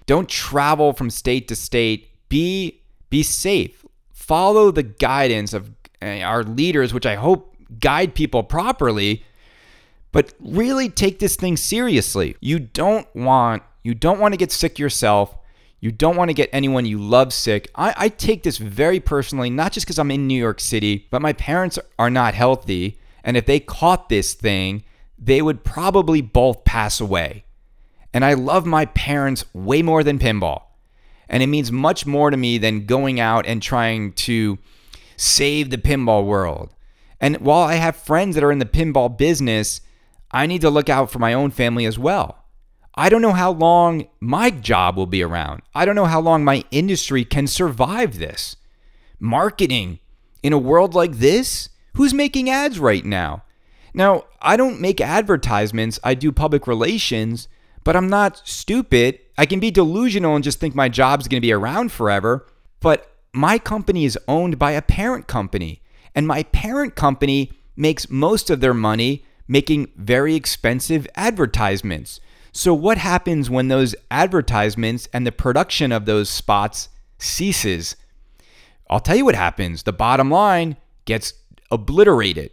[0.06, 2.08] Don't travel from state to state.
[2.28, 3.84] Be be safe.
[4.12, 5.70] Follow the guidance of
[6.02, 9.24] eh, our leaders, which I hope guide people properly,
[10.12, 12.36] but really take this thing seriously.
[12.40, 15.36] You don't want you don't want to get sick yourself.
[15.86, 17.70] You don't want to get anyone you love sick.
[17.76, 21.22] I, I take this very personally, not just because I'm in New York City, but
[21.22, 22.98] my parents are not healthy.
[23.22, 24.82] And if they caught this thing,
[25.16, 27.44] they would probably both pass away.
[28.12, 30.62] And I love my parents way more than pinball.
[31.28, 34.58] And it means much more to me than going out and trying to
[35.16, 36.74] save the pinball world.
[37.20, 39.82] And while I have friends that are in the pinball business,
[40.32, 42.42] I need to look out for my own family as well.
[42.96, 45.62] I don't know how long my job will be around.
[45.74, 48.56] I don't know how long my industry can survive this.
[49.20, 49.98] Marketing
[50.42, 51.68] in a world like this?
[51.94, 53.44] Who's making ads right now?
[53.92, 57.48] Now, I don't make advertisements, I do public relations,
[57.84, 59.20] but I'm not stupid.
[59.38, 62.46] I can be delusional and just think my job's going to be around forever,
[62.80, 65.82] but my company is owned by a parent company,
[66.14, 72.20] and my parent company makes most of their money making very expensive advertisements.
[72.56, 76.88] So, what happens when those advertisements and the production of those spots
[77.18, 77.96] ceases?
[78.88, 79.82] I'll tell you what happens.
[79.82, 81.34] The bottom line gets
[81.70, 82.50] obliterated,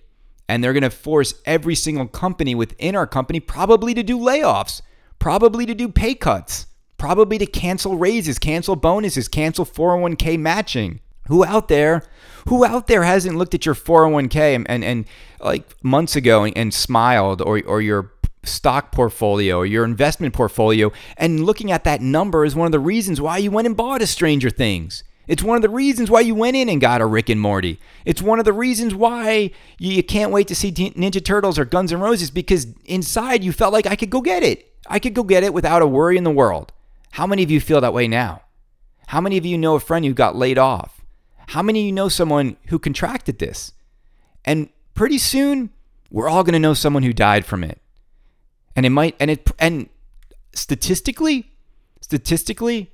[0.50, 4.82] and they're going to force every single company within our company probably to do layoffs,
[5.20, 6.68] probably to do pay cuts
[7.04, 11.02] probably to cancel raises, cancel bonuses, cancel 401k matching.
[11.28, 12.02] Who out there,
[12.48, 15.06] who out there hasn't looked at your 401k and, and, and
[15.42, 18.13] like months ago and, and smiled or, or your
[18.44, 22.80] stock portfolio or your investment portfolio and looking at that number is one of the
[22.80, 25.04] reasons why you went and bought a Stranger Things.
[25.28, 27.80] It's one of the reasons why you went in and got a Rick and Morty.
[28.04, 31.94] It's one of the reasons why you can't wait to see Ninja Turtles or Guns
[31.94, 34.74] N' Roses because inside you felt like I could go get it.
[34.88, 36.74] I could go get it without a worry in the world.
[37.12, 38.42] How many of you feel that way now?
[39.08, 41.02] How many of you know a friend who got laid off?
[41.50, 43.72] How many of you know someone who contracted this?
[44.44, 45.70] And pretty soon,
[46.12, 47.80] we're all going to know someone who died from it.
[48.76, 49.90] And it might, and it, and
[50.54, 51.52] statistically,
[52.02, 52.92] statistically,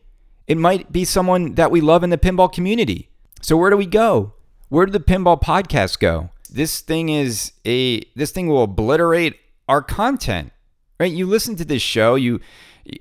[0.47, 3.09] it might be someone that we love in the pinball community.
[3.41, 4.33] So where do we go?
[4.69, 6.29] Where did the pinball podcast go?
[6.49, 10.51] This thing is a, this thing will obliterate our content,
[10.99, 11.11] right?
[11.11, 12.39] You listen to this show, you,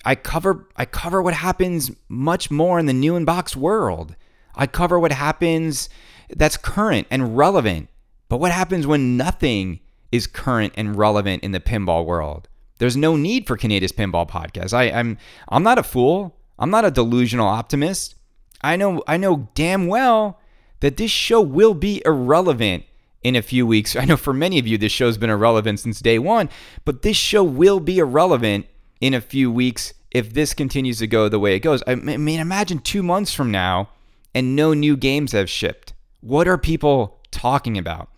[0.04, 4.16] I cover I cover what happens much more in the new inbox world.
[4.54, 5.88] I cover what happens
[6.28, 7.88] that's current and relevant.
[8.28, 9.80] But what happens when nothing
[10.12, 12.48] is current and relevant in the pinball world?
[12.78, 14.72] There's no need for Kaneda's Pinball Podcast.
[14.72, 16.36] I, I'm I'm not a fool.
[16.58, 18.14] I'm not a delusional optimist.
[18.62, 20.40] I know I know damn well
[20.80, 22.84] that this show will be irrelevant
[23.22, 23.96] in a few weeks.
[23.96, 26.48] I know for many of you this show's been irrelevant since day 1,
[26.84, 28.66] but this show will be irrelevant
[29.00, 31.82] in a few weeks if this continues to go the way it goes.
[31.86, 33.90] I mean imagine 2 months from now
[34.34, 35.94] and no new games have shipped.
[36.20, 38.08] What are people talking about?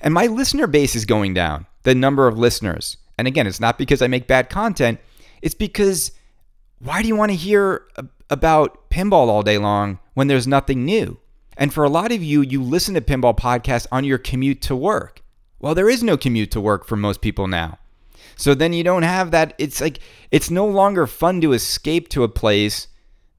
[0.00, 2.96] And my listener base is going down, the number of listeners.
[3.18, 5.00] And again, it's not because I make bad content,
[5.42, 6.12] it's because
[6.78, 7.86] why do you want to hear
[8.30, 11.18] about pinball all day long when there's nothing new?
[11.56, 14.76] And for a lot of you, you listen to pinball podcasts on your commute to
[14.76, 15.22] work.
[15.58, 17.78] Well, there is no commute to work for most people now.
[18.36, 19.54] So then you don't have that.
[19.58, 19.98] It's like,
[20.30, 22.86] it's no longer fun to escape to a place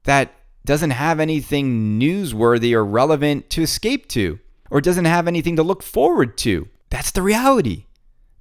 [0.04, 0.34] that
[0.66, 4.38] doesn't have anything newsworthy or relevant to escape to,
[4.70, 6.68] or doesn't have anything to look forward to.
[6.90, 7.86] That's the reality.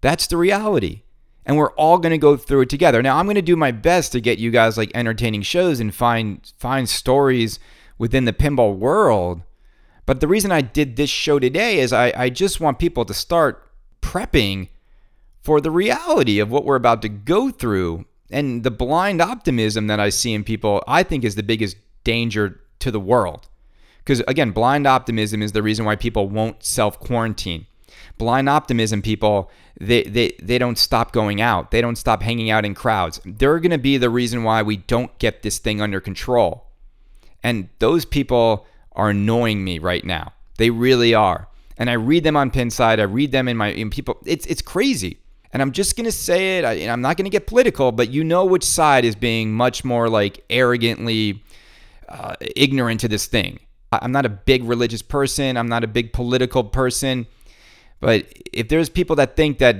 [0.01, 1.03] That's the reality
[1.49, 3.01] and we're all going to go through it together.
[3.01, 5.93] Now, I'm going to do my best to get you guys like entertaining shows and
[5.93, 7.57] find find stories
[7.97, 9.41] within the pinball world.
[10.05, 13.15] But the reason I did this show today is I, I just want people to
[13.15, 13.67] start
[13.99, 14.69] prepping
[15.41, 18.05] for the reality of what we're about to go through.
[18.29, 22.61] And the blind optimism that I see in people, I think, is the biggest danger
[22.77, 23.49] to the world.
[23.97, 27.65] Because again, blind optimism is the reason why people won't self quarantine
[28.17, 31.71] blind optimism people they, they they don't stop going out.
[31.71, 33.21] They don't stop hanging out in crowds.
[33.25, 36.65] They're going to be the reason why we don't get this thing under control.
[37.43, 40.33] And those people are annoying me right now.
[40.57, 41.47] They really are.
[41.77, 44.17] And i read them on Pinside i read them in my in people.
[44.25, 45.19] It's it's crazy.
[45.53, 46.65] And i'm just going to say it.
[46.65, 49.85] I, i'm not going to get political but you know which side is being much
[49.85, 51.41] more like arrogantly
[52.09, 53.59] uh, ignorant to this thing.
[53.93, 55.55] I'm not a big religious person.
[55.55, 57.27] I'm not a big political person
[57.99, 59.75] but if there's people that think that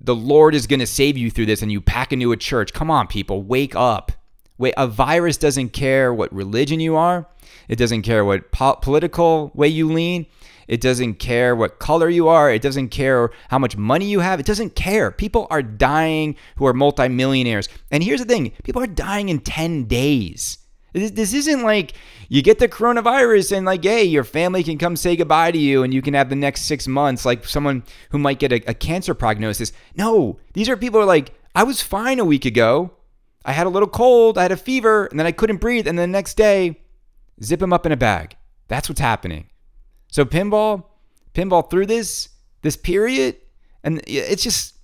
[0.00, 2.72] the Lord is going to save you through this and you pack into a church,
[2.72, 4.12] come on, people, wake up.
[4.58, 7.26] Wait, a virus doesn't care what religion you are.
[7.68, 10.26] It doesn't care what po- political way you lean.
[10.68, 12.50] It doesn't care what color you are.
[12.50, 14.40] It doesn't care how much money you have.
[14.40, 15.10] It doesn't care.
[15.10, 17.68] People are dying who are multimillionaires.
[17.90, 20.58] And here's the thing people are dying in 10 days.
[20.92, 21.94] This, isn't like
[22.28, 25.82] you get the coronavirus and like, hey, your family can come say goodbye to you
[25.82, 28.74] and you can have the next six months like someone who might get a, a
[28.74, 29.72] cancer prognosis.
[29.96, 32.92] No, these are people who are like, I was fine a week ago.
[33.44, 35.88] I had a little cold, I had a fever, and then I couldn't breathe.
[35.88, 36.80] And the next day,
[37.42, 38.36] zip them up in a bag.
[38.68, 39.46] That's what's happening.
[40.08, 40.84] So pinball,
[41.34, 42.28] pinball through this
[42.60, 43.36] this period,
[43.82, 44.76] and it's just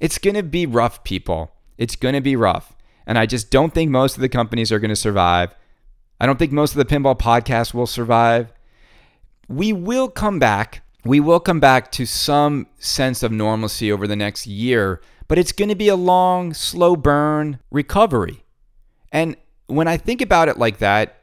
[0.00, 1.50] it's gonna be rough, people.
[1.78, 2.75] It's gonna be rough.
[3.06, 5.54] And I just don't think most of the companies are going to survive.
[6.20, 8.52] I don't think most of the pinball podcasts will survive.
[9.48, 10.82] We will come back.
[11.04, 15.52] We will come back to some sense of normalcy over the next year, but it's
[15.52, 18.42] going to be a long, slow burn recovery.
[19.12, 21.22] And when I think about it like that,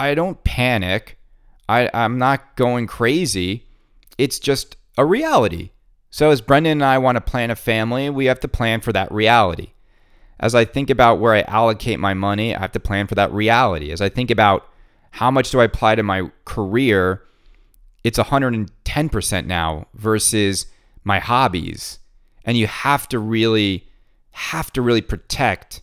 [0.00, 1.18] I don't panic.
[1.68, 3.68] I, I'm not going crazy.
[4.18, 5.70] It's just a reality.
[6.10, 8.92] So, as Brendan and I want to plan a family, we have to plan for
[8.92, 9.74] that reality.
[10.40, 13.32] As I think about where I allocate my money, I have to plan for that
[13.32, 13.92] reality.
[13.92, 14.66] As I think about
[15.12, 17.22] how much do I apply to my career,
[18.02, 20.66] it's 110% now versus
[21.04, 21.98] my hobbies.
[22.44, 23.86] And you have to really
[24.32, 25.82] have to really protect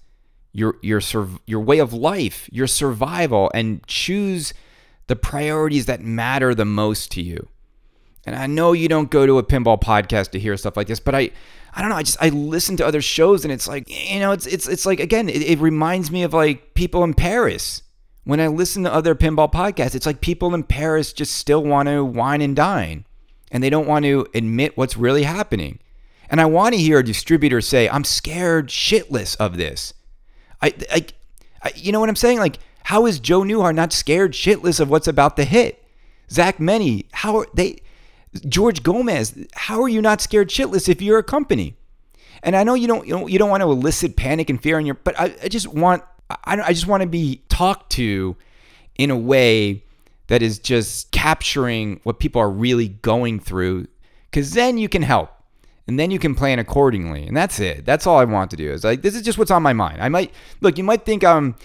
[0.53, 1.01] your your
[1.45, 4.53] your way of life, your survival and choose
[5.05, 7.47] the priorities that matter the most to you.
[8.27, 10.99] And I know you don't go to a pinball podcast to hear stuff like this,
[10.99, 11.31] but I
[11.73, 11.95] I don't know.
[11.95, 14.85] I just I listen to other shows and it's like you know it's it's it's
[14.85, 17.83] like again it, it reminds me of like people in Paris.
[18.25, 21.87] When I listen to other pinball podcasts, it's like people in Paris just still want
[21.87, 23.05] to wine and dine,
[23.49, 25.79] and they don't want to admit what's really happening.
[26.29, 29.93] And I want to hear a distributor say, "I'm scared shitless of this."
[30.61, 31.13] I like,
[31.75, 32.39] you know what I'm saying?
[32.39, 35.81] Like, how is Joe Newhart not scared shitless of what's about to hit?
[36.29, 37.77] Zach Meny, how are they?
[38.47, 41.75] George Gomez, how are you not scared shitless if you're a company?
[42.43, 44.79] And I know you don't you don't, you don't want to elicit panic and fear
[44.79, 48.35] in your, but I, I just want I, I just want to be talked to
[48.97, 49.83] in a way
[50.27, 53.87] that is just capturing what people are really going through,
[54.29, 55.31] because then you can help
[55.87, 57.25] and then you can plan accordingly.
[57.25, 57.85] And that's it.
[57.85, 58.71] That's all I want to do.
[58.71, 60.01] Is like this is just what's on my mind.
[60.01, 60.77] I might look.
[60.77, 61.55] You might think I'm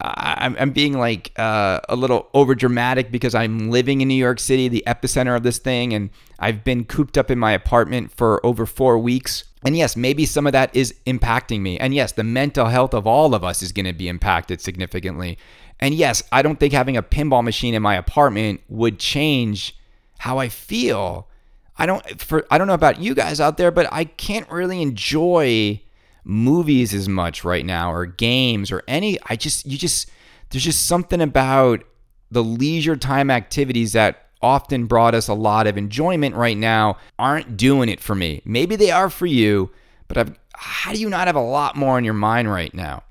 [0.00, 4.40] I'm, I'm being like uh, a little over dramatic because I'm living in New York
[4.40, 8.44] City, the epicenter of this thing, and I've been cooped up in my apartment for
[8.46, 9.44] over four weeks.
[9.62, 11.78] And yes, maybe some of that is impacting me.
[11.78, 15.36] And yes, the mental health of all of us is going to be impacted significantly.
[15.80, 19.76] And yes, I don't think having a pinball machine in my apartment would change
[20.18, 21.28] how I feel.
[21.76, 24.82] I don't for I don't know about you guys out there, but I can't really
[24.82, 25.80] enjoy
[26.24, 30.10] movies as much right now or games or any I just you just
[30.50, 31.84] there's just something about
[32.30, 37.56] the leisure time activities that often brought us a lot of enjoyment right now aren't
[37.56, 38.40] doing it for me.
[38.44, 39.70] Maybe they are for you,
[40.08, 43.02] but I've, how do you not have a lot more on your mind right now?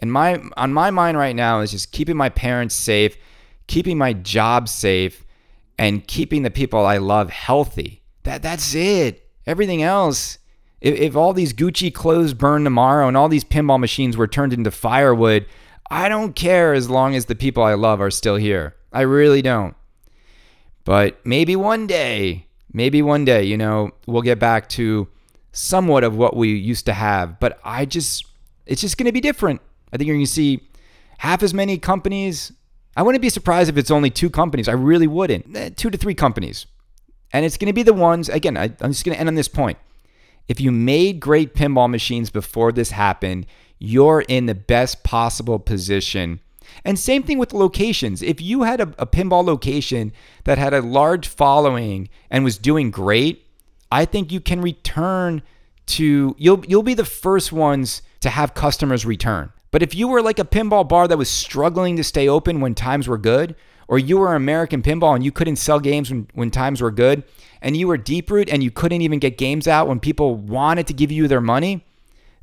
[0.00, 3.16] And my on my mind right now is just keeping my parents safe,
[3.66, 5.24] keeping my job safe,
[5.78, 8.02] and keeping the people I love healthy.
[8.24, 9.28] That that's it.
[9.46, 10.38] Everything else,
[10.80, 14.52] if, if all these Gucci clothes burn tomorrow and all these pinball machines were turned
[14.52, 15.46] into firewood,
[15.90, 18.74] I don't care as long as the people I love are still here.
[18.92, 19.76] I really don't.
[20.84, 25.08] But maybe one day, maybe one day, you know, we'll get back to
[25.52, 27.40] somewhat of what we used to have.
[27.40, 28.24] But I just,
[28.66, 29.60] it's just going to be different.
[29.92, 30.68] I think you're going to see
[31.18, 32.52] half as many companies.
[32.96, 34.68] I wouldn't be surprised if it's only two companies.
[34.68, 35.56] I really wouldn't.
[35.56, 36.66] Eh, two to three companies.
[37.32, 39.34] And it's going to be the ones, again, I, I'm just going to end on
[39.34, 39.78] this point.
[40.48, 43.46] If you made great pinball machines before this happened,
[43.78, 46.40] you're in the best possible position
[46.84, 48.22] and same thing with locations.
[48.22, 50.12] If you had a, a pinball location
[50.44, 53.46] that had a large following and was doing great,
[53.90, 55.42] I think you can return
[55.86, 59.52] to you'll you'll be the first ones to have customers return.
[59.76, 62.74] But if you were like a pinball bar that was struggling to stay open when
[62.74, 63.54] times were good,
[63.88, 67.24] or you were American pinball and you couldn't sell games when, when times were good,
[67.60, 70.94] and you were Deeproot and you couldn't even get games out when people wanted to
[70.94, 71.84] give you their money,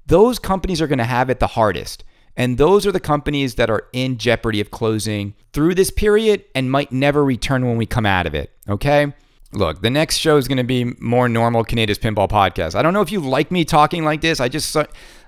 [0.06, 2.04] those companies are going to have it the hardest.
[2.38, 6.70] And those are the companies that are in jeopardy of closing through this period and
[6.70, 8.52] might never return when we come out of it.
[8.70, 9.12] Okay.
[9.54, 12.76] Look, the next show is going to be more normal Kaneda's Pinball Podcast.
[12.76, 14.40] I don't know if you like me talking like this.
[14.40, 14.78] I just,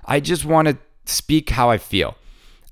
[0.04, 2.16] I just want to speak how I feel.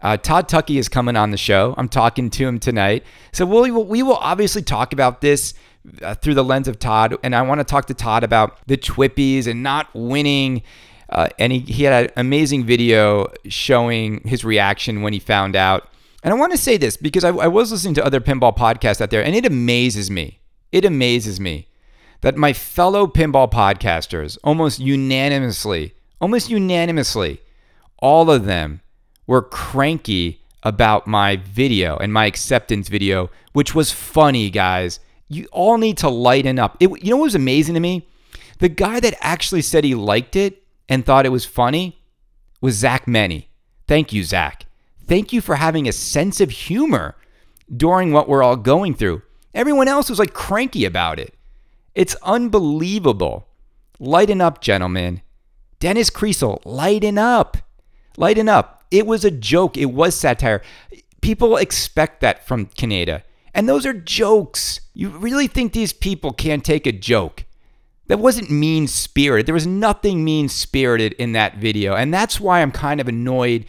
[0.00, 1.74] Uh, Todd Tuckey is coming on the show.
[1.78, 3.04] I'm talking to him tonight.
[3.32, 5.54] So we'll, we will obviously talk about this
[6.02, 7.16] uh, through the lens of Todd.
[7.22, 10.62] And I want to talk to Todd about the TWIPYs and not winning
[11.08, 15.88] uh, and he, he had an amazing video showing his reaction when he found out.
[16.22, 19.00] And I want to say this because I, I was listening to other pinball podcasts
[19.00, 20.40] out there, and it amazes me.
[20.72, 21.68] It amazes me
[22.22, 27.40] that my fellow pinball podcasters, almost unanimously, almost unanimously,
[27.98, 28.80] all of them
[29.26, 35.00] were cranky about my video and my acceptance video, which was funny, guys.
[35.28, 36.76] You all need to lighten up.
[36.80, 38.06] It, you know what was amazing to me?
[38.58, 42.00] The guy that actually said he liked it and thought it was funny
[42.60, 43.48] was Zach Meny.
[43.86, 44.66] Thank you, Zach.
[45.06, 47.16] Thank you for having a sense of humor
[47.74, 49.22] during what we're all going through.
[49.54, 51.34] Everyone else was like cranky about it.
[51.94, 53.46] It's unbelievable.
[54.00, 55.22] Lighten up, gentlemen.
[55.78, 57.58] Dennis Kriesel, lighten up.
[58.16, 58.84] Lighten up.
[58.90, 59.76] It was a joke.
[59.76, 60.62] It was satire.
[61.20, 63.22] People expect that from Kaneda.
[63.54, 64.80] And those are jokes.
[64.94, 67.44] You really think these people can't take a joke?
[68.06, 69.46] that wasn't mean spirited.
[69.46, 71.94] There was nothing mean spirited in that video.
[71.94, 73.64] And that's why I'm kind of annoyed.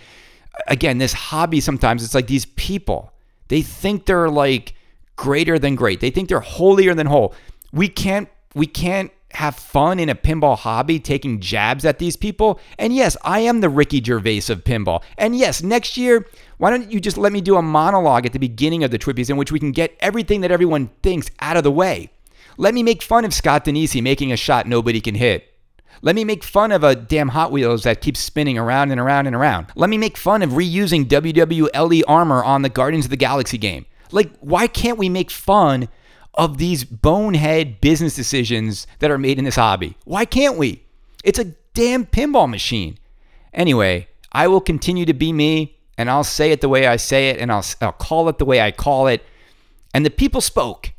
[0.67, 3.13] Again, this hobby sometimes, it's like these people,
[3.47, 4.73] they think they're like
[5.15, 6.01] greater than great.
[6.01, 7.33] They think they're holier than whole.
[7.71, 12.59] We can't, we can't have fun in a pinball hobby taking jabs at these people.
[12.77, 15.03] And yes, I am the Ricky Gervais of pinball.
[15.17, 16.27] And yes, next year,
[16.57, 19.29] why don't you just let me do a monologue at the beginning of the TWIPYs
[19.29, 22.11] in which we can get everything that everyone thinks out of the way?
[22.57, 25.51] Let me make fun of Scott Danesi making a shot nobody can hit.
[26.01, 29.27] Let me make fun of a damn Hot Wheels that keeps spinning around and around
[29.27, 29.67] and around.
[29.75, 33.86] Let me make fun of reusing WWLE armor on the Guardians of the Galaxy game.
[34.11, 35.89] Like, why can't we make fun
[36.36, 39.97] of these bonehead business decisions that are made in this hobby?
[40.05, 40.83] Why can't we?
[41.23, 42.97] It's a damn pinball machine.
[43.53, 47.29] Anyway, I will continue to be me, and I'll say it the way I say
[47.29, 49.23] it, and I'll, I'll call it the way I call it.
[49.93, 50.91] And the people spoke.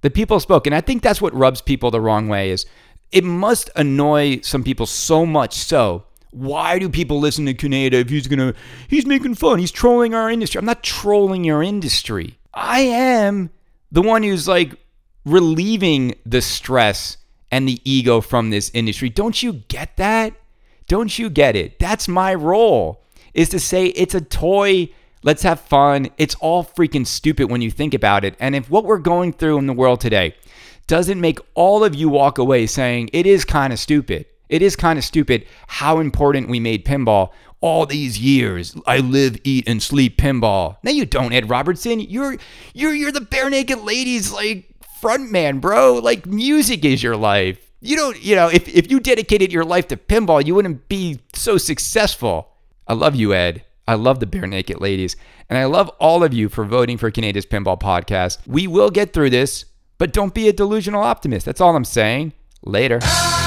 [0.00, 0.66] The people spoke.
[0.66, 2.66] And I think that's what rubs people the wrong way is
[3.12, 6.04] it must annoy some people so much so.
[6.30, 8.54] Why do people listen to Kaneda if he's gonna
[8.88, 10.58] he's making fun, he's trolling our industry.
[10.58, 12.38] I'm not trolling your industry.
[12.54, 13.50] I am
[13.92, 14.74] the one who's like
[15.24, 17.16] relieving the stress
[17.50, 19.08] and the ego from this industry.
[19.08, 20.34] Don't you get that?
[20.86, 21.78] Don't you get it?
[21.78, 23.02] That's my role
[23.34, 24.90] is to say it's a toy
[25.22, 26.08] Let's have fun.
[26.16, 28.34] It's all freaking stupid when you think about it.
[28.40, 30.34] And if what we're going through in the world today
[30.86, 34.76] doesn't make all of you walk away saying it is kind of stupid, it is
[34.76, 38.74] kind of stupid how important we made pinball all these years.
[38.86, 40.76] I live, eat, and sleep pinball.
[40.82, 42.00] No, you don't, Ed Robertson.
[42.00, 42.36] You're
[42.74, 45.94] you're you're the Barenaked Ladies like front man, bro.
[45.94, 47.58] Like music is your life.
[47.82, 51.20] You don't, you know, if, if you dedicated your life to pinball, you wouldn't be
[51.32, 52.52] so successful.
[52.86, 53.64] I love you, Ed.
[53.88, 55.16] I love the Barenaked Ladies.
[55.48, 58.46] And I love all of you for voting for Kaneda's Pinball Podcast.
[58.46, 59.64] We will get through this,
[59.96, 61.46] but don't be a delusional optimist.
[61.46, 62.34] That's all I'm saying.
[62.62, 63.00] Later.